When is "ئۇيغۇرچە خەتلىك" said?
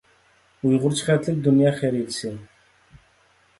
0.69-1.37